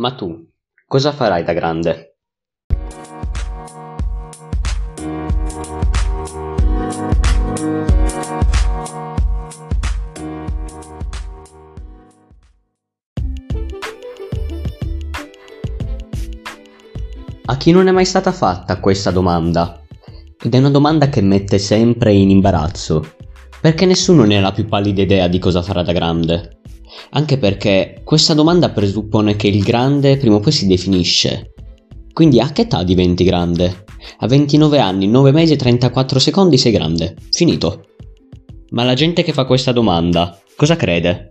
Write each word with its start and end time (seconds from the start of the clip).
Ma 0.00 0.14
tu, 0.14 0.48
cosa 0.86 1.10
farai 1.10 1.42
da 1.42 1.52
grande? 1.52 2.18
A 17.46 17.56
chi 17.56 17.72
non 17.72 17.88
è 17.88 17.90
mai 17.90 18.04
stata 18.04 18.30
fatta 18.30 18.78
questa 18.78 19.10
domanda? 19.10 19.82
Ed 20.40 20.54
è 20.54 20.58
una 20.58 20.70
domanda 20.70 21.08
che 21.08 21.22
mette 21.22 21.58
sempre 21.58 22.12
in 22.12 22.30
imbarazzo, 22.30 23.16
perché 23.60 23.84
nessuno 23.84 24.22
ne 24.22 24.38
ha 24.38 24.40
la 24.40 24.52
più 24.52 24.64
pallida 24.68 25.02
idea 25.02 25.26
di 25.26 25.40
cosa 25.40 25.60
farà 25.60 25.82
da 25.82 25.90
grande. 25.90 26.57
Anche 27.10 27.38
perché 27.38 28.00
questa 28.04 28.34
domanda 28.34 28.70
presuppone 28.70 29.36
che 29.36 29.48
il 29.48 29.62
grande 29.62 30.16
prima 30.16 30.36
o 30.36 30.40
poi 30.40 30.52
si 30.52 30.66
definisce. 30.66 31.52
Quindi 32.12 32.40
a 32.40 32.50
che 32.50 32.62
età 32.62 32.82
diventi 32.82 33.24
grande? 33.24 33.84
A 34.18 34.26
29 34.26 34.78
anni, 34.78 35.06
9 35.06 35.32
mesi 35.32 35.54
e 35.54 35.56
34 35.56 36.18
secondi 36.18 36.58
sei 36.58 36.72
grande. 36.72 37.14
Finito. 37.30 37.84
Ma 38.70 38.84
la 38.84 38.94
gente 38.94 39.22
che 39.22 39.32
fa 39.32 39.44
questa 39.44 39.72
domanda, 39.72 40.38
cosa 40.56 40.76
crede? 40.76 41.28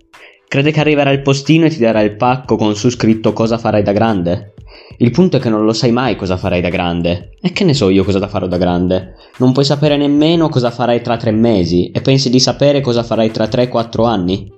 Crede 0.47 0.71
che 0.71 0.79
arriverà 0.79 1.11
il 1.11 1.21
postino 1.21 1.65
e 1.65 1.69
ti 1.69 1.77
darà 1.77 2.01
il 2.01 2.15
pacco 2.15 2.55
con 2.55 2.75
su 2.75 2.89
scritto 2.89 3.33
cosa 3.33 3.57
farai 3.57 3.83
da 3.83 3.91
grande? 3.91 4.53
Il 4.99 5.11
punto 5.11 5.37
è 5.37 5.39
che 5.39 5.49
non 5.49 5.65
lo 5.65 5.73
sai 5.73 5.91
mai 5.91 6.15
cosa 6.15 6.37
farai 6.37 6.61
da 6.61 6.69
grande. 6.69 7.33
E 7.41 7.51
che 7.51 7.63
ne 7.63 7.73
so 7.73 7.89
io 7.89 8.03
cosa 8.03 8.25
farò 8.27 8.47
da 8.47 8.57
grande? 8.57 9.15
Non 9.37 9.51
puoi 9.51 9.65
sapere 9.65 9.97
nemmeno 9.97 10.49
cosa 10.49 10.71
farai 10.71 11.01
tra 11.01 11.17
tre 11.17 11.31
mesi 11.31 11.91
e 11.91 12.01
pensi 12.01 12.29
di 12.29 12.39
sapere 12.39 12.81
cosa 12.81 13.03
farai 13.03 13.29
tra 13.29 13.45
3-4 13.45 14.05
anni? 14.05 14.51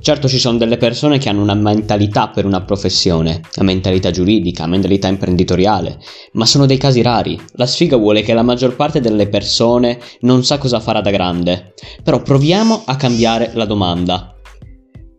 Certo 0.00 0.28
ci 0.28 0.38
sono 0.38 0.58
delle 0.58 0.76
persone 0.76 1.18
che 1.18 1.28
hanno 1.28 1.42
una 1.42 1.54
mentalità 1.54 2.28
per 2.28 2.44
una 2.44 2.62
professione, 2.62 3.40
una 3.56 3.66
mentalità 3.66 4.10
giuridica, 4.10 4.62
una 4.62 4.72
mentalità 4.72 5.08
imprenditoriale, 5.08 5.98
ma 6.32 6.46
sono 6.46 6.66
dei 6.66 6.78
casi 6.78 7.02
rari. 7.02 7.40
La 7.52 7.66
sfiga 7.66 7.96
vuole 7.96 8.22
che 8.22 8.34
la 8.34 8.42
maggior 8.42 8.76
parte 8.76 9.00
delle 9.00 9.28
persone 9.28 9.98
non 10.20 10.44
sa 10.44 10.58
cosa 10.58 10.80
farà 10.80 11.00
da 11.00 11.10
grande. 11.10 11.74
Però 12.02 12.22
proviamo 12.22 12.82
a 12.86 12.96
cambiare 12.96 13.50
la 13.54 13.64
domanda. 13.64 14.34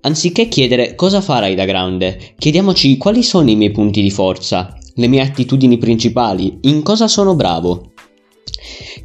Anziché 0.01 0.47
chiedere 0.47 0.95
cosa 0.95 1.21
farai 1.21 1.53
da 1.53 1.65
grande, 1.65 2.33
chiediamoci 2.37 2.97
quali 2.97 3.23
sono 3.23 3.49
i 3.49 3.55
miei 3.55 3.71
punti 3.71 4.01
di 4.01 4.11
forza, 4.11 4.77
le 4.95 5.07
mie 5.07 5.21
attitudini 5.21 5.77
principali, 5.77 6.59
in 6.61 6.81
cosa 6.81 7.07
sono 7.07 7.35
bravo. 7.35 7.91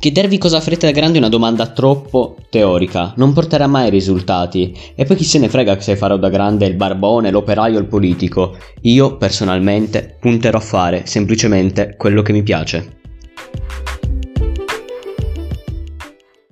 Chiedervi 0.02 0.36
cosa 0.36 0.60
farete 0.60 0.86
da 0.86 0.92
grande 0.92 1.18
è 1.18 1.20
una 1.20 1.28
domanda 1.28 1.68
troppo 1.68 2.34
teorica, 2.50 3.12
non 3.18 3.32
porterà 3.32 3.68
mai 3.68 3.88
risultati. 3.88 4.76
E 4.96 5.04
poi 5.04 5.14
chi 5.14 5.22
se 5.22 5.38
ne 5.38 5.48
frega 5.48 5.80
se 5.80 5.94
farò 5.94 6.16
da 6.16 6.28
grande 6.28 6.66
il 6.66 6.74
barbone, 6.74 7.30
l'operaio 7.30 7.76
o 7.76 7.80
il 7.80 7.86
politico. 7.86 8.56
Io, 8.80 9.16
personalmente, 9.16 10.16
punterò 10.18 10.58
a 10.58 10.60
fare 10.60 11.06
semplicemente 11.06 11.94
quello 11.96 12.22
che 12.22 12.32
mi 12.32 12.42
piace. 12.42 13.01